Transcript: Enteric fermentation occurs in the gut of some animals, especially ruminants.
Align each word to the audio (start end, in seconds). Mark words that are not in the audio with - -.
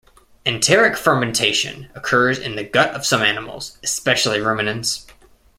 Enteric 0.47 0.97
fermentation 0.97 1.91
occurs 1.93 2.39
in 2.39 2.55
the 2.55 2.63
gut 2.63 2.89
of 2.95 3.05
some 3.05 3.21
animals, 3.21 3.77
especially 3.83 4.41
ruminants. 4.41 5.05